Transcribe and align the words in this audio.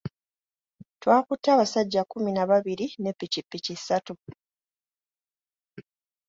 Twakutte 1.01 1.47
abasajja 1.51 2.01
kkumi 2.03 2.29
na 2.33 2.43
babiri 2.51 2.85
ne 3.01 3.11
ppikipiki 3.13 3.73
ssatu. 3.77 4.13